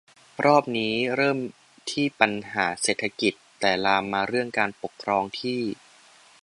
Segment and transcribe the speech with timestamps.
[0.45, 1.37] รอบนี้เริ่ม
[1.89, 5.59] ที่ปัญหาเศรษฐกิจ แต่ลามมาเรื่องการปกครองที่